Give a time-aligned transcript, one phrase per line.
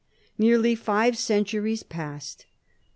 [0.35, 2.47] Nearly five centuries passed.